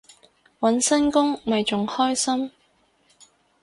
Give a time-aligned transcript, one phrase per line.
[0.59, 2.51] 搵新工咪仲開心